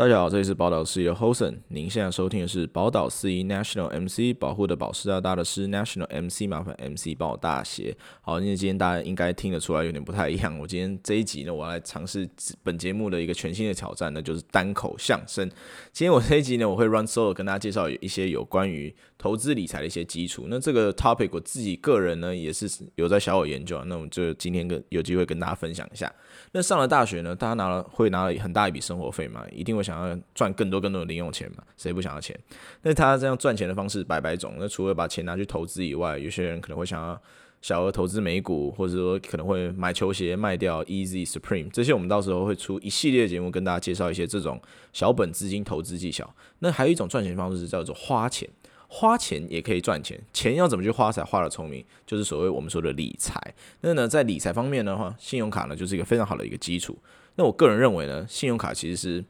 [0.00, 1.58] 大家好，这里是宝岛司仪 Hosen。
[1.68, 7.94] 您现在收听的是宝岛司仪 National MC 保护的保是要大的是 National MC 麻烦 MC 帮我大写。
[8.22, 10.58] 好，因为今天大家应该听得出来有点不太一样。
[10.58, 12.26] 我今天这一集呢，我要来尝试
[12.62, 15.46] 本节目的一个全新的挑战呢，就是单口相声。
[15.92, 20.46] 今天我这一集呢，我会 run solo 跟大家介绍一些有关于投资理财的一些基础。
[20.48, 23.84] 那这个 topic 我自己个人呢，也是有在小有研究。
[23.84, 26.10] 那我就今天跟有机会跟大家分享一下。
[26.52, 29.84] 那上了大学呢，大家拿了会拿了很大一笔生活费嘛，一定会。
[29.90, 31.64] 想要赚更多更多的零用钱嘛？
[31.76, 32.38] 谁不想要钱？
[32.82, 34.54] 那他这样赚钱的方式百百种。
[34.58, 37.20] 那除了把钱拿去投资以外，有些人可能会想要
[37.60, 41.92] 小额投资美股，或者说可能会买球鞋卖掉 Easy Supreme 这些。
[41.92, 46.32] 我们到时候会出一系列节目跟大家介绍一些这种小本资金投资技巧。
[46.60, 48.48] 那还有一种赚钱方式叫做花钱，
[48.86, 50.18] 花钱也可以赚钱。
[50.32, 51.84] 钱要怎么去花才花得聪明？
[52.06, 53.38] 就是所谓我们说的理财。
[53.80, 56.96] 那呢，在理财方面的话，信用卡呢就是一个非常好的一个基础。
[57.34, 59.24] 那我个人认为呢，信用卡其实是。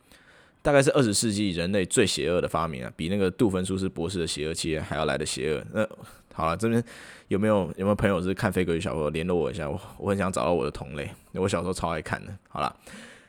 [0.62, 5.64] 大概是二十世纪人类最邪恶的发明啊，比那个杜芬舒斯博士的邪恶企业还要来的邪恶。
[5.72, 5.88] 那
[6.32, 6.82] 好了，这边
[7.28, 9.68] 有没有有没有朋友是看飞哥与小佛联络我一下？
[9.68, 12.32] 我我很想找到我的同类，我小时候超爱看的。
[12.48, 12.74] 好了，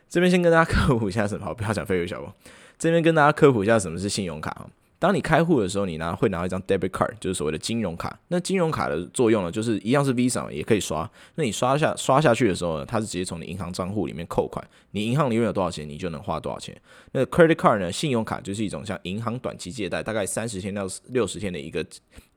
[0.10, 2.34] 这边先跟大家科普一下什么，好，不要讲飞哥与小佛，
[2.78, 4.68] 这边跟大家科普一下什么是信用卡。
[5.02, 8.20] 当你开户的时候，你拿会拿一张 debit card，就是所谓的金融卡。
[8.28, 11.10] 那金融卡的作用呢，就是一样是 Visa 也可以刷。
[11.34, 14.64] 那你刷下刷下去的时候呢，它是直接从你银行账户里面扣款。
[14.92, 16.80] 你银行里面有多少钱，你就能花多少钱。
[17.14, 21.84] 那 credit card 呢，信用卡就是一种像银行短期借贷，大概三十天到六十天的一个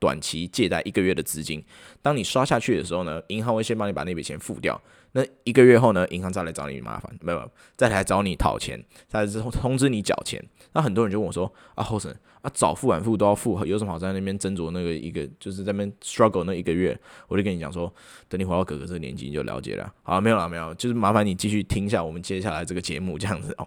[0.04, 1.64] 短期借贷，一个月的资金。
[2.02, 4.78] 当你刷下去的时候呢，银行会先帮你把那笔钱付掉。
[5.12, 10.44] 那一个月后呢，银行再来找你麻烦，没有，再来找你讨钱，再来之后通知你缴钱。
[10.74, 17.90] 那很多人就问我说：“啊后生啊，早付晚付都要付，有什么好在那边斟酌那个一个，就是在那边 struggle 那一个月？”我就跟你讲说，
[18.28, 19.90] 等你回到哥哥这个年纪你就了解了。
[20.02, 23.66] 好，没有了，没有，就是麻烦你继续听一下我们接下来这个节目这样子哦。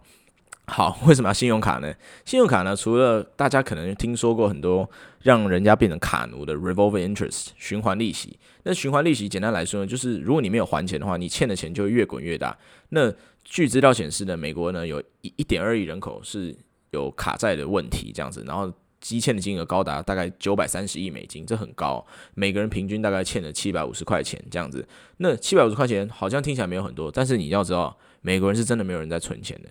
[0.68, 1.94] 好， 为什么要信用卡呢？
[2.26, 4.88] 信用卡呢，除了大家可能听说过很多
[5.22, 8.38] 让人家变成卡奴的 revolving interest 循环利息。
[8.64, 12.56] 那循环利息简单来说呢，就是如果你没有还钱的话，你欠的钱就会越滚越大。
[12.90, 13.12] 那
[13.46, 16.53] 据资料显示呢，美国呢有一一点二亿人口是
[16.91, 22.06] 有卡债的问题，这样子，然后积欠的金额高达大概九百三十亿美金，这很高。
[22.36, 24.86] 每个人平均大概欠了七百五十块钱这样子。
[25.18, 29.70] 那七百五十块钱好像听起来没有很多，但是你要知道，美国人是真的没有人在存钱的。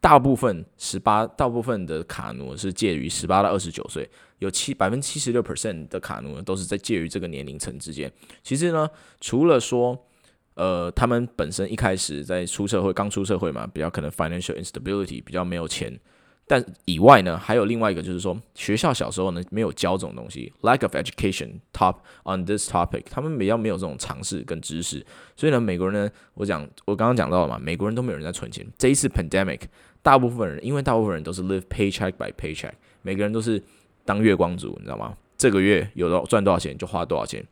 [0.00, 8.10] 大部分十八，大部分的卡奴是介于十八到二十九岁，有七百分之七十六 percent 的卡奴都是在介于这个年龄层之间。
[8.42, 8.88] 其实呢，
[9.20, 10.06] 除了说，
[10.54, 16.00] 呃，他们本身一开始在出社会，刚出社会嘛，比较可能 financial instability 比较没有钱。
[16.46, 25.06] 但以外呢，还有另外一个，就是说学校小时候呢没有教这种东西，lack of education top on this topic，他们比较没有这种常识跟知识，
[25.36, 28.66] 所以呢，美国人呢，我讲我刚刚讲到了嘛，美国人都没有人在存钱。
[28.76, 29.60] 这一次 pandemic，
[30.02, 32.72] 大部分人因为大部分人都是 live paycheck by paycheck，
[33.02, 33.62] 每个人都是
[34.04, 35.14] 当月光族，你知道吗？
[35.36, 37.44] 这个月有多赚多少钱就花多少钱。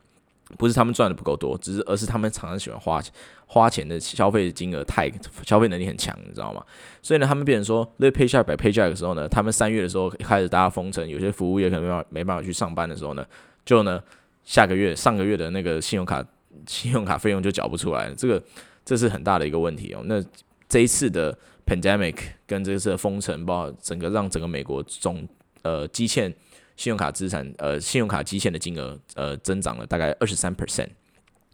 [0.57, 3.13] 不是他们赚的不够多，只是而是他们常常喜欢花钱，
[3.45, 5.07] 花钱的消费金额太
[5.43, 6.65] 消费能力很强，你知道吗？
[7.03, 13.23] 所以呢，他们变成说，live paycheck by paycheck 的时候呢，他们三月的时候开始大家封城，有些服务业可能没办法没办法去上班的时候呢，
[13.63, 14.01] 就呢
[14.43, 16.25] 下个月上个月的那个信用卡
[16.65, 18.41] 信用卡费用就缴不出来了，这个
[18.83, 20.01] 这是很大的一个问题哦。
[20.05, 20.19] 那
[20.67, 21.37] 这一次的
[21.69, 22.15] pandemic
[22.47, 25.27] 跟这次的封城，包括整个让整个美国总
[25.61, 26.33] 呃积欠。
[26.79, 30.87] 信用卡资产，呃，信用卡积欠的金额，呃，增长了大概二十三 percent。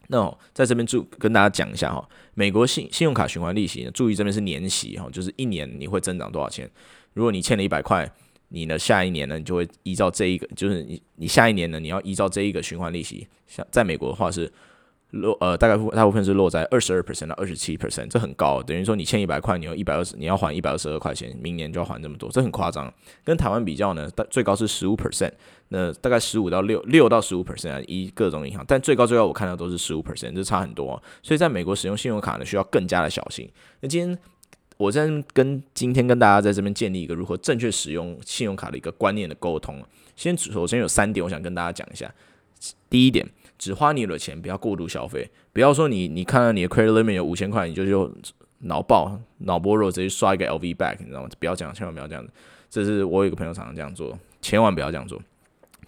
[0.09, 6.70] 那、在这边注跟大家讲一下哈，美国信信用卡循环利息呢，注意这边是年息哈，就是一年你会增长多少钱？
[7.14, 8.08] 如果你欠了一百块，
[8.50, 14.53] 你呢下一年呢，你就会依照这一个，就是你你下一年呢，你要依照这一个循环利息，像在美国的话是。
[15.16, 22.94] 落呃，大概大部分是落在二十二 percent 到二十七 percent，这很高，等于说你欠一百块，你要一百二十，你要还一百二十二块钱，明年就要还这么多，这很夸张。
[23.24, 25.31] 跟台湾比较呢，大最高是十五 percent，
[25.70, 31.02] 那大概十五到六六到十五 percent 一，各种银行，但最高最高我看到都是十五 percent，这差很多。
[31.24, 33.50] 所以在美国使用信用卡呢，需要更加的小心。
[33.82, 34.18] 那今天
[34.78, 39.82] 我在跟今天跟大家在这边建立一个如何正确使用信用卡的一个观念的沟通。
[40.16, 42.14] 先首先有三点，我想跟大家讲一下。
[42.90, 43.26] 第一点。
[43.57, 45.29] 只花你的钱，不要过度消费。
[45.53, 48.11] 不要说你，你看到你的 credit limit 有五千块，你就就
[48.59, 51.29] 脑爆、脑波弱，直接刷一个 LV bag，你知道吗？
[51.40, 52.31] 不要这样，千万不要这样子。
[52.69, 55.22] 这是我有一个朋友常常这样做，千万不要这样做。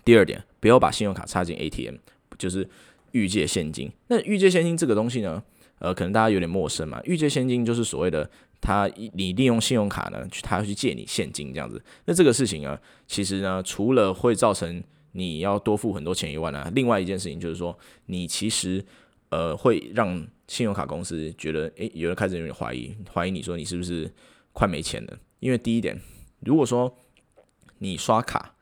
[0.06, 1.96] 第二点，不要把信用卡插进 ATM，
[2.38, 2.68] 就是
[3.12, 3.92] 预借现金。
[4.08, 5.44] 那预借现金这个东西呢，
[5.80, 7.02] 呃，可能大家有点陌生嘛。
[7.04, 8.30] 预借现金就是所谓的
[8.62, 11.82] 他，你利用信用卡呢，去他要去借你现金这样子。
[12.06, 14.82] 那这个事情呢，其实呢，除了会造成
[15.18, 17.76] 你要多付很多钱以外呢，另外一件事情就是说，
[18.06, 18.86] 你其实
[19.30, 20.16] 呃会让
[20.48, 24.14] 信用卡公司觉得，诶，有人开始有点怀疑，怀疑你说你是不是
[24.54, 25.18] 快没钱了。
[25.40, 26.00] 因为第一点，
[26.42, 26.96] 如果说
[27.80, 28.54] 你刷卡，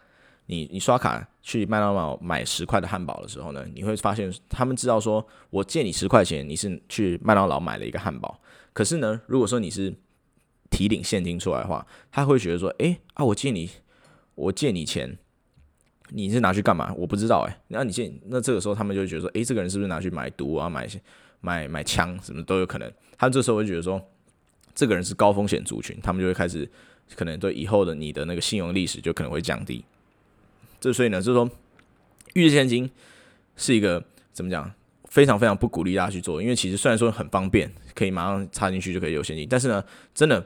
[0.45, 8.39] 你你刷卡去麦当劳买十块的汉堡的时候呢，你会发现他们知道说，我借你十块钱，你是去麦当劳买了一个汉堡。
[8.71, 9.93] 可是呢，如果说你是
[10.69, 13.69] 提领现金出来的话，他会觉得说，诶啊，我借你，
[14.35, 15.17] 我借你钱，
[16.09, 16.93] 你是拿去干嘛？
[16.97, 20.87] 我不知道诶，那你现，那这个时候他们就觉得说，诶，这个人是不是拿去买毒啊，买
[21.41, 22.91] 买买枪什么都有可能。
[23.17, 24.01] 他这时候会觉得说，
[24.73, 26.69] 这个人是高风险族群，他们就会开始
[27.15, 29.83] 可能对以后的你的那个信用历史就可能会降低。
[30.79, 31.49] 这所以呢，就是说
[32.33, 32.89] 预借现金
[33.55, 34.71] 是一个怎么讲？
[35.09, 39.81] 非常非常不鼓励大家去做，因为其实虽然说很方便，可以马上插进去就可以有现金，但是呢，
[40.13, 40.45] 真的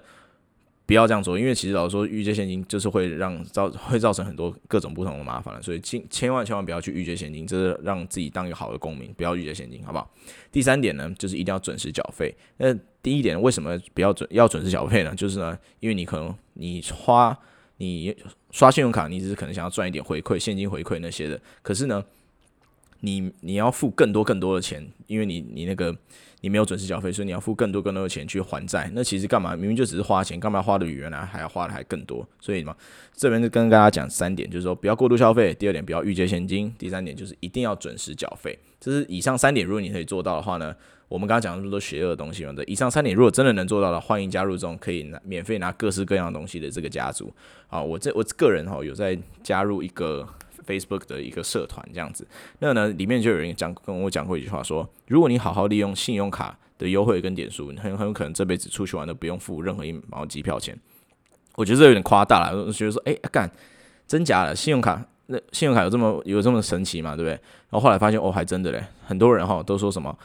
[0.89, 10.11] 不要这样做，因为其实老实说，预借现金就是会让造会造成很多各种不同的麻烦了，所以千千万千万不要去预借现金，这是让自己当一个好的公民，不要预借现金，好不好？
[10.51, 12.35] 第三点呢，就是一定要准时缴费。
[12.57, 15.13] 那第一点为什么不要准要准时缴费呢？
[15.13, 17.37] 就是呢，因为你可能你花
[17.77, 18.17] 你
[18.49, 22.03] 刷信用卡，你只是可能想要赚一点回馈，现金回馈那些的，可是呢。
[23.01, 25.95] 你你要付更多更多的钱，因为你你那个
[26.41, 28.91] 你没有准时缴费，所以你要付更多更多的钱去还债。
[28.93, 29.55] 那其实干嘛？
[29.55, 32.27] 明明就只是花钱，干嘛花的比原来还要花的还更多？
[32.39, 32.75] 所以嘛，
[33.13, 35.53] 这边就跟大家讲三点，就是说不要过度消费。
[35.53, 36.73] 第二点，不要预借现金。
[36.77, 38.57] 第三点就是一定要准时缴费。
[38.79, 40.75] 这是以上三点，如果你可以做到的话呢，
[41.07, 47.33] 我们刚刚讲那么多邪恶的东西嘛，对，以上三点如果真的能做到的，欢迎加入这种可以拿免费拿各式各样的东西的这个家族。
[47.67, 50.27] 啊，我这我个人哈有在加入一个。
[50.65, 52.27] Facebook 的一个社团这样子，
[52.59, 60.77] 那呢里面就有人讲跟我讲过一句话说，如果你好好利用信用卡的优惠跟点数，你很很有可能这辈子出去玩都不用付任何一毛机票钱。
[61.55, 63.49] 我觉得这有点夸大了，觉得说，哎、干、
[64.07, 64.55] 真假的？
[64.55, 67.15] 信用卡那信用卡有这么有这么神奇吗？
[67.15, 67.33] 对不对？
[67.33, 70.17] 然后后来发现哦，还真的嘞，很多人哈都说什么。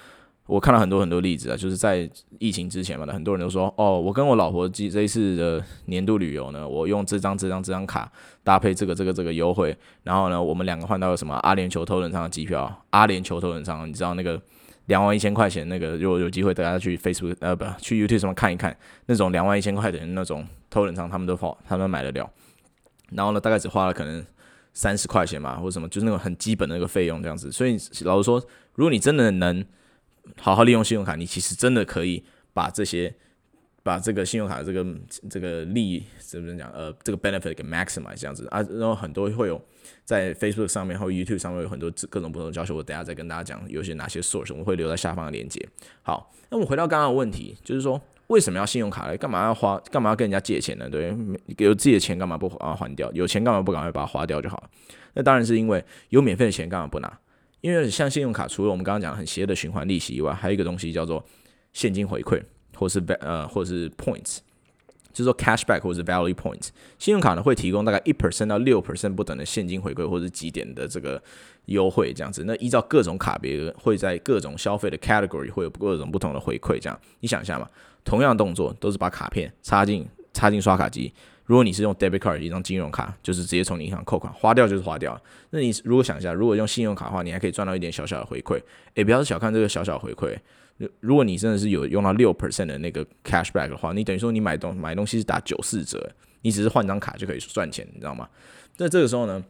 [0.47, 2.09] 我看到很多很多例子啊，就是在
[2.39, 8.13] 疫情之前嘛，很多人都说，哦，我跟我老婆这这一次的年度旅游呢，我用这张这张这张卡
[8.43, 14.39] 搭配这个这个这个优惠，然后呢，我们两个换到了什么阿联酋头等舱的机票，阿联酋头等舱，你知道那个
[14.87, 18.77] 两万一千块钱那个，如果有机会大家去 Facebook 呃不去 YouTube 上面看一看，
[19.07, 22.31] 那种两万一千块的那种头等舱，他们都花，他们买得了，
[23.13, 24.23] 然后呢，大概只花了可能
[24.75, 28.39] 三十块钱嘛，或者什么，就是那种很基本的那个费用这样子，所以老实说，
[28.75, 29.65] 如果你真的能
[30.41, 33.15] 好好利用信用卡，你其实真的可以把这些，
[33.83, 34.87] 把这个信用卡的这个
[35.29, 36.71] 这个利益怎么讲？
[36.73, 38.63] 呃，这个 benefit 给 maximize 这样子啊。
[38.71, 39.61] 然后很多会有
[40.05, 45.67] 在 Facebook 上面或 YouTube 上面有很多各种不同的教学，我等下再跟大家讲有些哪些 source，我们会留在下方的链接。
[46.03, 49.17] 好，那我们回到刚刚的问题，就是说为什么要信用卡呢？
[49.19, 49.79] 干嘛要花？
[49.91, 50.89] 干嘛要跟人家借钱呢？
[50.89, 51.15] 对，
[51.59, 53.13] 有自己的钱干嘛不啊还掉？
[53.13, 54.71] 有钱干嘛不赶快把它花掉就好了？
[55.13, 57.19] 那当然是因为有免费的钱干嘛不拿？
[57.65, 61.25] 因为像信用卡，除了我们刚刚讲很邪的循环利息以外，还有一个东西叫做
[61.73, 62.39] 现金回馈，
[62.77, 64.41] 或是呃，或是 points，
[65.15, 66.69] 就是说 cashback 或是 value points。
[66.99, 71.23] 信用卡呢会提供大概一 percent 到六 percent 不等的现金回馈，或者几点的这个
[71.65, 72.45] 优惠这样子。
[72.47, 76.79] 那依照各种卡别会在各种消费的 category 会有各种不同的回馈。
[76.79, 77.67] 这样你想一下嘛，
[78.05, 81.11] 同样动作都是把卡片插进插进刷卡机。
[81.47, 85.21] 如果你是用 debit card 一张金融卡，就是直接从银行扣款，花掉就是花掉。
[85.51, 88.59] 那你如果想一下，如果用信用卡的话，你还可以赚到一点小小的回馈。
[88.95, 90.35] 诶，不要小看这个小小回馈。
[91.01, 96.11] 如果你真的是有用到六 percent 的那个 cashback 的话，你等于说你买东买东西是打九四折，
[96.41, 98.27] 你只是换张卡就可以赚钱，你知道吗？
[98.79, 99.45] 那这个时候呢，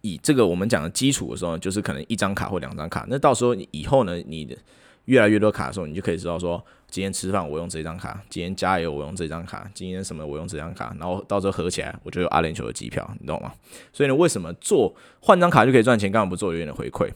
[0.00, 3.06] 以这个我们讲的基础的时候，就是可能一张卡或两张卡。
[3.08, 4.56] 那到时候以后呢，你的
[5.04, 6.64] 越来越多卡的时候，你就可以知道说。
[6.90, 13.52] 今天吃饭我用这张卡，今天加油我用这张卡，今天什么我用这张卡，然后到时候合起来我就有阿联酋的机票，你懂吗？
[13.92, 17.10] 所以呢，为什么做换张卡就可以赚钱，干嘛不做有点的回馈？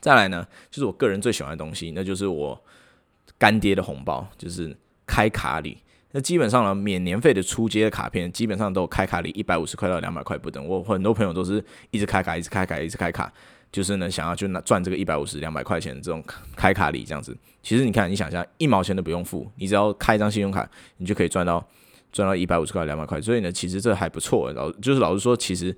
[0.00, 2.60] 再来呢，就是我个人最喜欢的东西，那就是我
[3.38, 5.78] 干爹的红包，就是开卡礼。
[6.10, 10.66] 那基本上呢，免年费的出街的卡片，基本上都有开卡礼一百五十块到两百块不等。
[10.66, 13.32] 我很多朋友都是一直开卡，一直开卡，一直开卡。
[13.72, 16.22] 就是呢，想要就拿赚这个一百五十、两百块钱这种
[16.54, 17.34] 开卡礼这样子。
[17.62, 21.66] 其实你看，你想象，一毛钱都不用付，你只要开一张信用卡，你就可以赚到
[22.12, 23.18] 赚到一百五十块、两百块。
[23.20, 24.52] 所以呢，其实这还不错。
[24.52, 25.74] 老就是老实说，其实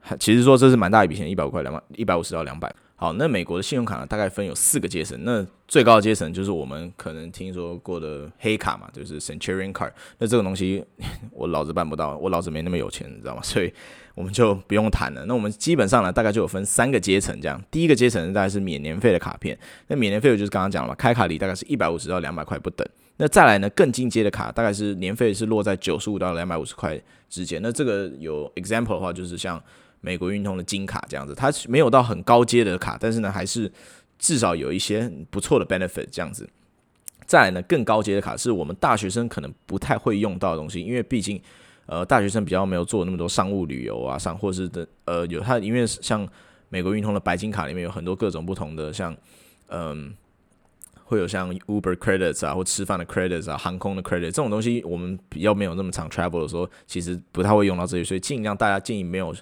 [0.00, 2.74] 还其实说这是蛮大一笔钱，一百五块、两百、一百五十到两百。
[3.00, 5.16] 好，那美国的信用卡呢，大概分有四个阶层。
[5.22, 9.92] 那最高的阶层就是我们可能听说过的黑卡嘛，就是 Centurion Card。
[10.18, 10.84] 那这个东西
[11.30, 13.42] 我老子办不到，我老子没那么有钱，你知道吗？
[13.46, 13.72] 所以
[14.16, 15.24] 我们就不用谈了。
[15.26, 17.62] 那我们基本上呢，大概就有分三个阶层这样。
[17.70, 22.84] 第一个阶层大概是免年费的卡片，那免年费就是刚刚讲了嘛，开卡礼大概是一百五十到两百块不等。
[23.18, 27.00] 那再来呢，更进阶的卡大概是年费是落在九十五到两百五十块
[27.30, 27.62] 之间。
[27.62, 29.62] 那这个有 example 的话，就是像。
[30.00, 33.70] 美国运通的金卡这样子，它没有到很高阶的卡，但是呢，还是
[34.18, 36.48] 至少有一些不错的 benefit 这样子。
[37.26, 41.40] 再来呢，更高阶的卡是我们大学生可能不太会用到的东西，因为毕竟
[41.86, 46.26] 呃大学生比较没有做那么多商务旅游啊，上或是的呃有它，因为像
[46.68, 49.16] 美国运通的白金卡里面有很多各种不同的，像
[49.68, 50.14] 嗯。
[51.04, 59.34] 会有像 Uber credits 啊，或吃饭的 credits 啊，航空的 credits 这种东西，我们比较没有那么长 travel 的时候，其实不太会用到这些，所以尽量大家建议没有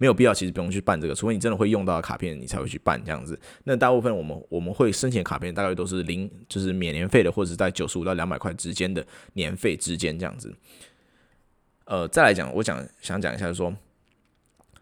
[0.00, 3.38] 没有必要，其实不用去办这个，除非你真的会用到卡片，你才会去办这样子。
[3.64, 10.50] 那大部分我们我们会申请卡片，大概都是零，就是免年费的，或者在九十五到两百块之间的年费之间这样子。
[11.84, 13.76] 呃，再来讲，我讲想讲一下就说，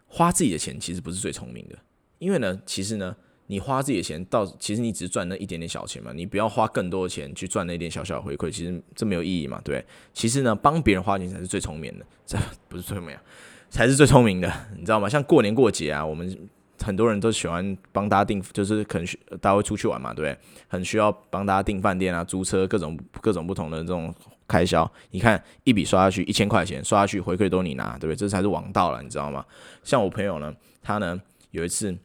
[0.07, 1.77] 花自己的钱其实不是最聪明的，
[2.19, 3.13] 因为呢，其实呢。
[3.51, 9.83] 你花自己的钱，到其实你只赚那一点点小钱嘛，你不要花更多的钱去赚那点小小的回馈，其实这没有意义嘛，对。
[10.13, 13.17] 其实呢，帮别人花钱才是最聪明的，这不是最聪明，
[13.69, 15.07] 才是最聪明的， 你知道吗？
[15.07, 16.37] 像过年过节啊，我们
[16.83, 19.07] 很多人都喜欢帮大家订，就是可能
[19.39, 20.37] 大家会出去玩嘛，对不对？
[20.67, 24.13] 很需要帮大家订饭店啊、租车，各种各种不同的这种
[24.47, 24.89] 开销。
[25.11, 28.15] 你看一笔刷下去一千块钱，刷下去回馈都你拿，对不对？
[28.15, 29.45] 这才是王道了，你知道吗？
[29.83, 31.19] 像我朋友呢，他呢
[31.51, 31.97] 有一次。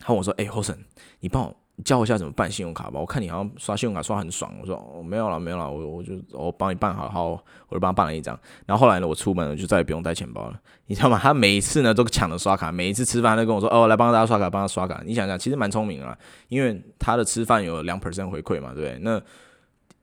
[0.00, 0.76] 他问我说：“哎、欸，Hosen，
[1.18, 2.98] 你帮我教我一下怎么办信用卡吧？
[2.98, 7.28] 我看你好像刷信用卡刷很爽。”我说：“、哦、没有了，没有了，我我就我帮你办好，好，
[7.68, 8.38] 我就帮他办了一张。
[8.66, 11.18] 然后后来呢，我出门了就再也不用带钱包了，你知道吗？
[11.22, 16.16] 他每一次呢都抢着刷卡，每一次吃饭都跟我说：‘哦，来帮大家刷卡，帮他刷卡。’你想想，其实蛮聪明啊，
[16.48, 18.98] 因为他的吃饭有两 percent 回馈嘛，对不对？
[19.00, 19.22] 那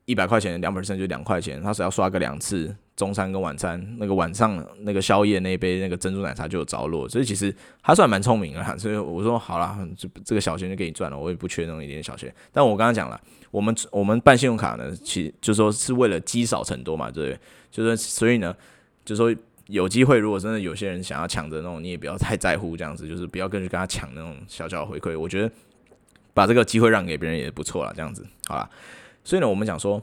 [0.05, 12.33] 一百块钱两百分就两块钱，他只要刷个两次。”中餐跟晚餐，那个晚上那个宵夜那一杯那个珍珠奶茶就有着落，所以其实他算蛮聪明的，所以我说好了，这这个小钱就给你赚了，我也不缺那种一点小钱。
[12.53, 13.19] 但我刚刚讲了，
[13.51, 17.39] 我们我们办信用卡呢，其实就说是为了积少成多嘛，对不对？
[17.69, 18.55] 就是所以呢，
[19.03, 19.35] 就说
[19.67, 25.19] 有机会，如果真的有些人想要抢着那种，你也不要太在乎这样子，就是不要跟去跟他抢那种小小的回馈。
[25.19, 25.51] 我觉得
[26.33, 28.69] 把这个机会让给别人也不错了，这样子好了。
[29.25, 30.01] 所以呢，我们讲说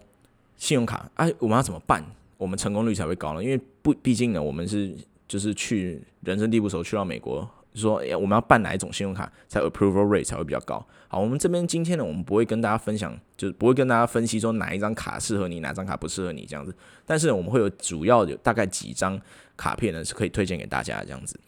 [0.57, 2.05] 信用卡，哎、我们要怎么办？
[2.37, 4.93] 我们成功率才会高呢，因为不，毕竟呢，我们是
[5.29, 10.85] 就是去人生地不熟，去到美国，说哎，我们要办哪一种信用卡才 approval rate 才会比较高。
[11.07, 16.75] 好，我们这边今天呢，我们不会跟大家分享，就是不会跟大家分析说哪一张卡适合你，哪张卡不适合你这样子。
[17.07, 19.21] 但是呢我们会有主要有大概几张
[19.57, 21.39] 卡片呢是可以推荐给大家这样子。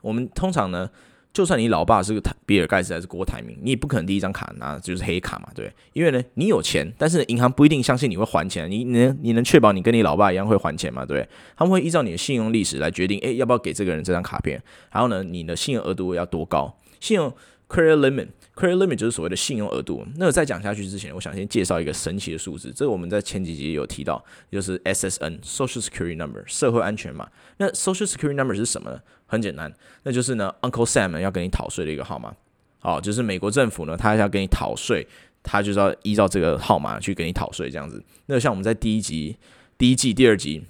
[0.00, 0.88] 我们通常呢。
[1.34, 5.72] 就算你老爸是个比尔盖茨还是郭台铭，你也不可能第一张卡拿就是黑卡嘛，对？
[5.92, 11.06] 因为呢，你有钱，但是银行不一定相信你会还钱，你能你能确保你跟你老爸一样会还钱吗？
[11.06, 11.26] 对？
[11.56, 14.62] 他们会依照你的信用历史来决定，哎，要不要给这个人这张卡片？
[14.90, 16.76] 然后呢，你的信用额度要多高？
[17.00, 17.32] 信用
[17.72, 18.28] credit limit。
[18.54, 20.06] Credit limit 就是所谓的信用额度。
[20.16, 22.70] 那在讲下去之前，我想先介绍一个神奇的数字。
[22.76, 27.26] 这个我们在前几集有提到，就是 SSN（Social Security Number） 社会安全码。
[27.56, 29.00] 那 Social Security Number 是什么呢？
[29.26, 32.34] 很简单，那就是呢 Uncle Sam 要跟你讨税的一个号码。
[32.78, 35.08] 好，就是美国政府呢，他要跟你讨税，
[35.42, 38.04] 他就是要依照这个号码去给你讨税，这样子。
[38.26, 39.38] 那像我们在第一集、
[39.78, 40.62] 第一季、第二集。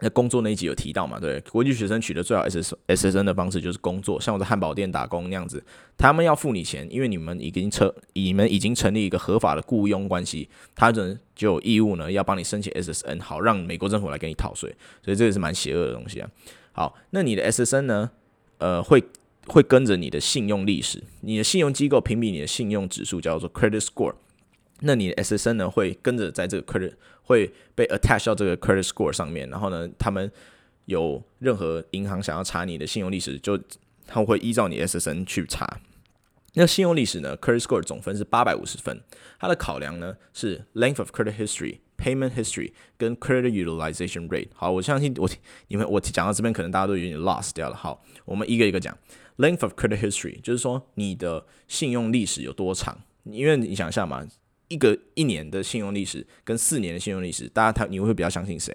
[0.00, 1.18] 那工作那一集有提到嘛？
[1.18, 5.64] 对，国际学生取得最好 S S S N 的方式就是工作，像我在汉堡店打工那样子，
[5.96, 16.28] 他们要付你钱，因为你们已经成，你们已经成立一个合法的雇佣关系，他们就有义务呢要帮你申请 S S N，好让美国政府来给你逃税，所以这个是蛮邪恶的东西啊。
[16.72, 18.10] 好，那你的 S S N 呢？
[18.58, 19.02] 呃，会
[19.46, 24.14] 会跟着你的信用历史，你的信用机构评比你的信用指数叫做 Credit Score。
[24.80, 26.92] 那你的 SSN 呢，会跟着在这个 credit
[27.22, 30.30] 会被 attach 到这个 credit score 上面，然后呢，他们
[30.84, 33.58] 有任何银行想要查你的信用历史，就
[34.06, 35.80] 他们会依照你 SSN 去查。
[36.54, 39.00] 那信用历史呢，credit score 总分是八百五十分，
[39.38, 44.48] 它的考量呢是 length of credit history、payment history 跟 credit utilization rate。
[44.54, 45.28] 好，我相信我
[45.68, 47.74] 你们我讲到这边，可能大家都有点 lost 掉了。
[47.74, 48.96] 好，我们一个一个讲
[49.38, 54.26] length of credit history，就是说你的信用历史有多长，因为你想一下嘛。
[54.68, 58.74] 一个一年的信用历史跟四年的信用历史，大家他你会比较相信谁？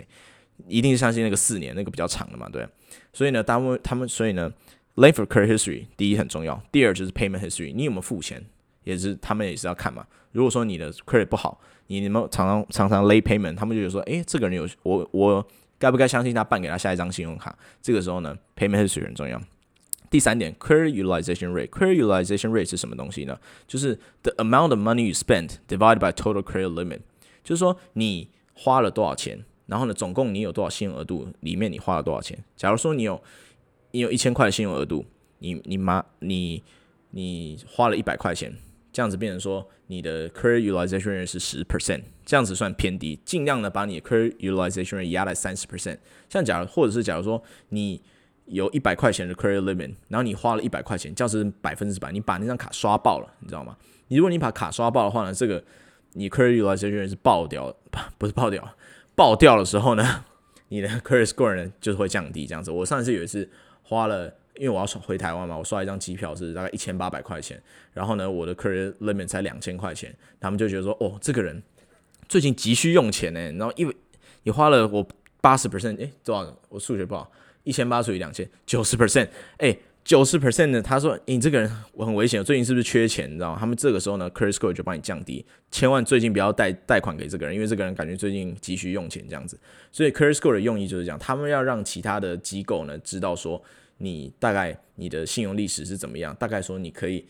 [0.68, 2.68] 一定是相信那个四年那个比较长的嘛，对。
[3.14, 4.52] 所以呢，他们他们所以呢
[4.96, 8.44] ，length of credit history 第一很重要，第二就是 payment history，你有没有付钱，
[8.84, 10.06] 也是他们也是要看嘛。
[10.32, 15.46] 如果说你的 credit 不好，你有没有常常常常 late payment，他们就觉得说，诶，这个人有我我
[15.80, 17.58] 该不该相信他办给他下一张信用卡？
[17.82, 19.42] 这个时候呢，payment history 很重要。
[20.12, 23.40] 第三点，credit utilization rate，credit utilization rate 是什么东西呢？
[23.66, 27.00] 就是 the amount of money you spent divided by total credit limit，
[27.44, 32.38] 就是说你花了多少钱，然后呢，总共你有多少信用额度，里面你花了多少钱。
[32.58, 33.24] 假如说你有
[33.92, 35.06] 你有一千块的信用额度，
[35.40, 36.62] 你你妈你
[37.12, 38.54] 你花了一百块钱，
[38.92, 46.00] 这样子变成说你的 credit utilization rate 是十 percent，这样子算偏低，尽量的把你的 credit utilization rate 压在三十 percent。
[46.30, 48.02] 像假如或者是假如说你
[48.52, 53.78] 有一百块钱的 credit limit，然后你花了一百块钱，叫是百分之百，你把那张卡刷爆了，你知道吗？
[54.10, 55.64] 你如果你把卡刷爆的话呢，这个
[56.14, 57.74] 你 credit utilization 是爆掉，
[58.20, 58.76] 不是爆掉，
[59.16, 60.26] 爆掉的时候呢，
[60.68, 62.70] 你的 credit score 呢就是会降低这样子。
[62.70, 63.50] 我上一次有一次
[63.84, 64.28] 花了，
[64.58, 67.62] 因为我要回台湾嘛，我刷一张机票是大概一千八百块钱，
[67.94, 71.64] 然后呢，我的 credit limit 才两千块钱，他们就觉得说，哦，这个人
[72.28, 73.96] 最近急需用钱呢，然后因为
[74.44, 75.08] 你花了我
[75.40, 76.54] 八十 percent，诶，多少？
[76.68, 77.32] 我数学不好，
[77.64, 79.28] 一千八除以两千，九十 percent，
[79.58, 79.80] 诶。
[80.04, 80.82] 九十 percent 呢？
[80.82, 83.30] 他说：“你这个人我很危险，最近是不是缺钱？
[83.30, 83.58] 你知道吗？
[83.60, 89.56] 他们这个时候呢，credit score 就帮你降低，千万最近不要贷贷款给这个人，因为这个人感觉最近急需用钱这样子。
[89.92, 93.62] 所以 credit score 的用意就是这样，他们要让其他的机构呢知道说
[94.00, 97.24] 你大概你的信用历史是怎么样，大概说你可以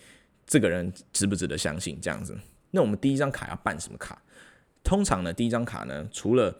[0.47, 2.33] 这个人值不值得相信这样子。
[2.71, 4.21] 那我们第一张卡要办什么卡？
[4.81, 6.57] 通常呢，第一张卡呢，除了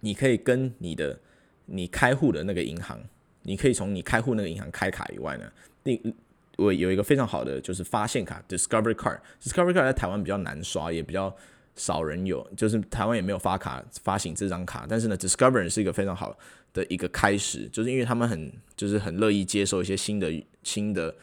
[0.00, 1.20] 你可以跟你的
[1.68, 3.00] 你开户的那个银行。”
[3.42, 5.50] 你可以从你开户那个银行开卡以外呢，
[5.82, 6.14] 第
[6.58, 9.20] 我有一个非常好的就是发现卡 Discovery Card。
[9.42, 11.34] Discovery Card 在台湾比较难刷，也比较
[11.74, 14.84] 少人有，就是台湾也没有发卡发行这张卡。
[14.86, 16.36] 但是呢，Discovery 是一个非常好
[16.74, 20.30] 的一个开始，就是因为他们很就是很乐意接受一些新的
[20.64, 21.14] 新的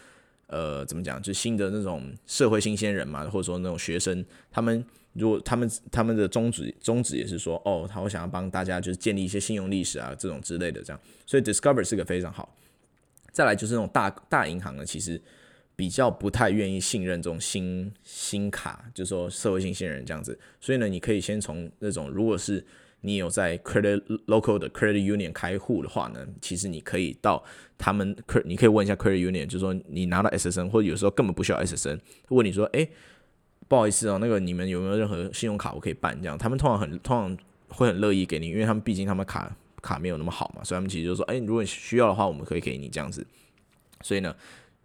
[0.48, 4.84] 呃怎么讲，就新的那种社会新鲜人嘛，或者说那种学生，他们。
[5.16, 12.54] 如果他们他们的宗旨宗旨也是说，哦，他会想要帮大家就是建立一些信用历史啊，这种之类的这样，所以 Discover 是个非常好。
[13.32, 15.22] 再来就是那种大大银行呢，其实
[15.74, 20.38] 比较不太愿意信任这种新新卡，就是说社会新鲜人这样子。
[20.60, 22.66] 所以呢，你可以先从那种，如果是
[23.00, 27.42] 你有在 Credit Local 的 Credit Union 开户的话呢，其实你可以到
[27.78, 32.90] 他们，你可以问一下 Credit Union，就是说你拿到 SSN，或者有时候根本不需要 SSN，问你说，诶。
[33.68, 36.16] 不好意思哦，那个你们有没有任何信用卡我可以办？
[36.22, 37.38] 这样他们通常很通常
[37.70, 43.26] 会很乐意给你，因为他们毕竟他们卡卡没有那么好嘛，所以他们其实就说，哎，如果你需要的话，我们可以给你这样子。
[44.02, 44.36] 所以呢，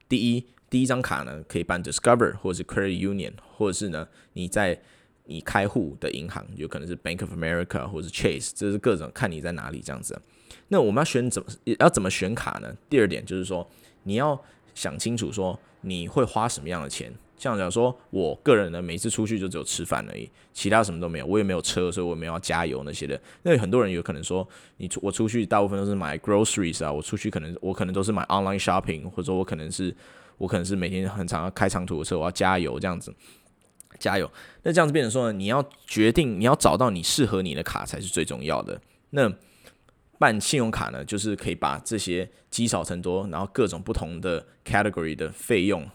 [0.09, 4.81] 第一第一张卡呢可以办 Discover 或者是 Credit Union，或者是呢你在
[5.27, 10.21] 你开户的银行有可能是 Bank of America 或者是 Chase，这是各种看你在哪里这样子。
[10.69, 12.75] 那我们要选怎么要怎么选卡呢？
[12.89, 13.69] 第二点就是说
[14.05, 14.41] 你要
[14.75, 17.13] 想清楚说你会花什么样的钱。
[17.41, 21.25] 像讲说，我个人呢，每次出去就只有吃饭而已，其他什么都没有。
[21.25, 23.19] 我也没有车，所以我也没有要加油那些的。
[23.43, 29.97] 那很多人有可能说，你出我出去大部分都是买 groceries 啊，我出去可能我可能都是买 online shopping，或者说我可能是
[30.37, 33.11] 我可能是每天很常要开长途的车，我要加油这样子，
[33.99, 34.31] 加油。
[34.63, 38.79] 那这样子变成说呢，你要决定你要找到你适合你的卡才是最重要的。
[39.09, 39.33] 那
[40.19, 45.89] 办信用卡呢，就是可以把这些积少成多，然后各种不同的 category 的费用。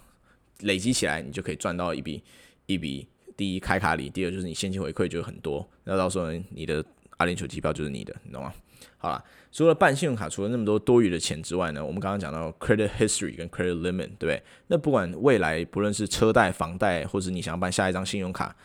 [0.62, 2.24] 累积起来，你就可以赚到一笔
[2.66, 3.08] 一笔。
[3.38, 5.70] 第一，开卡礼；第二，就是你现金回馈就很多。
[5.84, 6.82] 那到时候，你的
[7.18, 8.54] 阿联酋机票就是你的，你懂吗？
[8.98, 14.42] 好了，除了办信用卡，除了那么多多余的钱之外呢，我们刚刚讲到 credit history 跟 credit limit，对不对？
[14.68, 18.56] 那不管未来不论是车贷、房贷，或者你想要办下一张信用卡，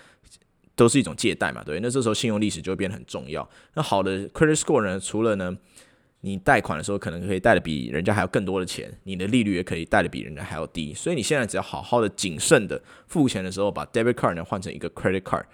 [0.76, 1.80] 都是一种借贷嘛，对不对？
[1.80, 3.50] 那这时候信用历史就会变得很重要。
[3.74, 5.58] 那好的 credit score 呢，除了呢。
[6.22, 15.44] 你贷款的时候可能可以贷的比人家还要更多的钱，你的利率也可以贷的比人家还要低，所以你现在只要好好的谨慎的付钱的时候，把 debit card 呢换成一个 credit card，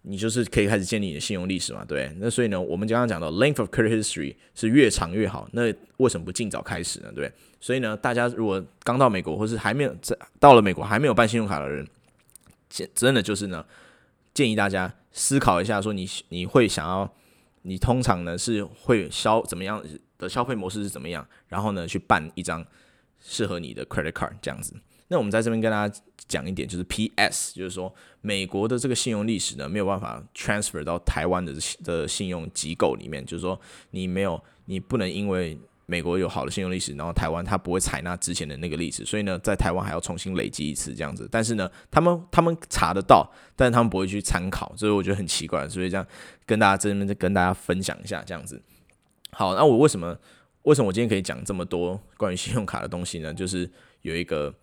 [0.00, 2.10] 你就是可以开始建立你的信用历史嘛，对。
[2.18, 7.12] 那所以呢，我们刚刚讲到 length of credit history 是越长越好，那为什么不尽早开始呢？
[7.14, 7.30] 对。
[7.60, 11.86] 所以呢，大家如果刚到美国或是还没有在到了美国还没有办信用卡的人，
[12.94, 13.62] 真的就是呢，
[14.32, 17.14] 建议大家思考一下，说你你会想要。
[17.66, 19.82] 你通常呢是会消怎么样
[20.16, 21.26] 的消费模式是怎么样？
[21.48, 22.64] 然后呢去办一张
[23.20, 24.74] 适合你的 credit card 这样子。
[25.08, 35.58] 那我们在这边跟大家讲一点，就是 PS，就是说美国的这个信用历史呢没有办法 transfer 到台湾的的信用机构里面，就是说你没有，你不能因为。
[35.86, 41.28] 美国有好的信用历史，然后台湾它不会采纳之前的那个历史，所以呢，在台湾还要重新累积一次这样子。
[41.30, 45.68] 但是呢，他们他们查得到，但是他们不会去参考，所以我觉得很奇怪。
[45.68, 46.06] 所以这样
[46.46, 48.60] 跟大家这边跟大家分享一下这样子。
[49.30, 50.16] 好，那我为什么
[50.62, 53.32] 为什么我今天可以讲这么多关于信用卡的东西呢？
[53.32, 53.70] 就是
[54.02, 54.54] 有一个。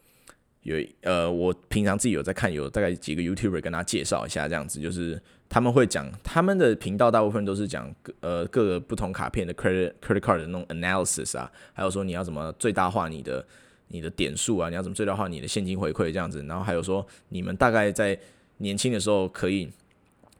[0.63, 5.19] 有呃，我平常自己有在看，有大概几个 YouTuber 跟大家介绍一下，这样子就是
[5.51, 13.45] 他们会讲他们的频道大部分都是讲呃各个不同卡片的 credit credit card 的那种 analysis 啊，还有说你要怎么最大化你的
[13.89, 18.17] 你的点数啊，你要怎么最大化你的现金回馈这样子，然后还有说你们大概在
[18.59, 19.69] 年轻的时候可以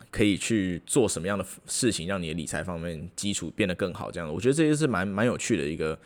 [0.10, 6.00] 可以去做什么样的事情，让你的理财方面基础变得更好，这样子，我觉得这些是蛮蛮有趣的一个。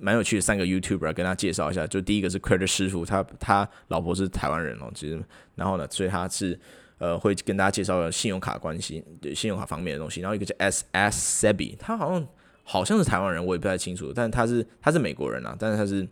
[0.00, 5.22] 蛮有趣的三个 YouTuber 跟他介绍一下，就第一个是 Credit 师傅，他他老婆是台湾人哦，其实，
[5.54, 6.58] 然后呢，所以他是
[7.02, 10.20] 呃会跟大家介绍信用卡关系，对信用卡方面的东西。
[10.20, 12.28] 然后一个叫 S S Sebi，他好像
[12.62, 16.08] 好像是台湾人，我也不太清楚，但他是他是美国人啊，但是他是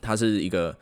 [0.00, 0.74] 他是一个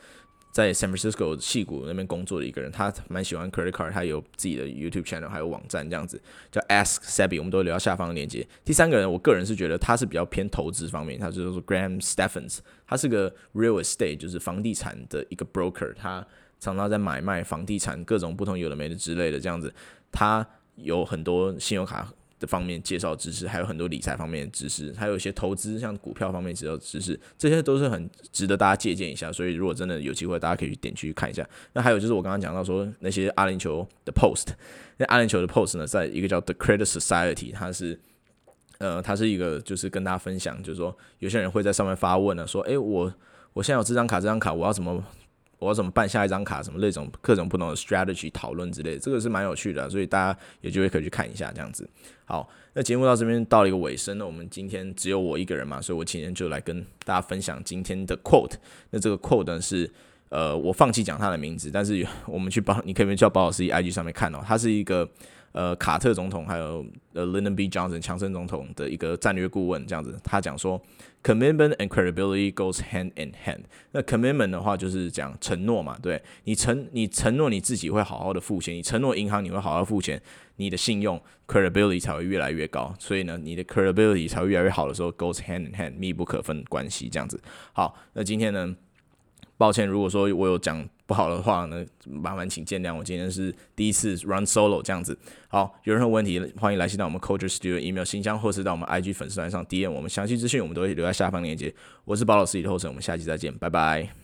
[0.53, 8.47] 在 San Francisco 戏谷那边工作的一个人，他蛮喜欢 credit card，他有自己的 YouTube channel，还有网站这样子，叫 Ask Sebi，我们都留到下方的链接。
[8.65, 16.25] 第三个人，我个人是觉得他是比较偏投资方面，他就是说 Graham Stephan，他是个 real estate，就是房地产的一个 broker，他
[16.65, 19.73] 常常在买卖房地产各种不同有的没的之类的这样子，
[20.11, 20.47] 他
[20.77, 22.03] 有很多信用卡
[22.39, 22.47] 的。
[22.47, 29.33] 方面介绍知识，还有很多理财方面的知识，还有一些投资像股票方面介绍知识，这些都是很值得大家借鉴一下。
[29.33, 31.49] 所以如果真的有机会，大家可以去点去看一下。
[31.73, 34.49] 那还有就是我刚刚讲到说那些阿联酋的 post，
[34.99, 37.99] 那阿联酋的 post 呢，在一个叫 The Credit Society，它是
[38.77, 43.11] 呃，它是一个就是跟大家分享，就是说有些人会在上面发问呢，说，诶，我
[43.55, 45.03] 我现在有这张卡，这张卡我要怎么？
[45.65, 46.63] 我要怎么办下一张卡？
[46.63, 51.89] 什么那种各种不同的 strategy 讨论之类的，这个是蛮有趣的，所以大家有机会可以去看一下这样子。
[52.27, 58.55] 好，那节目到这边到了一个尾声，那我们今天只有我一个人嘛，所以我今天就来跟大家分享今天的 quote。
[58.91, 59.91] 那这个 quote 呢是，
[60.29, 65.09] 呃，我放弃讲他的名字，但是我们去帮，你可以去宝老师 IG 上面看哦，他是一个。
[65.55, 67.69] 呃，卡特总统还有呃，Lyndon B.
[67.69, 70.83] Johnson 强森总统的一个战略顾问这样子，他讲说
[71.23, 73.61] ，commitment and credibility goes hand in hand。
[73.93, 80.21] 那 commitment 的话就是讲承诺嘛，对，你承你承诺你自己会好好的付钱，你承诺银行你会好好付钱，
[80.57, 87.41] 你的信用 credibility 才会越来越高，所以呢，你的 credibility 才会越来越好的时候 goes hand in hand，密不可分关系这样子。
[87.73, 88.75] 好，那今天呢，
[89.57, 92.97] 抱歉，如果说我有讲不好的话呢，麻烦请见谅。
[92.97, 95.17] 我今天是第一次 run solo 这样子。
[95.49, 101.73] 好，有任何问题欢迎来信到我们 Culture Studio email 信箱，或是到我们 IG 粉丝团上 DM 我们详细资讯，我们都会留在下方链接。
[102.05, 104.24] 我是包老师李厚成，我们下期再见，拜拜。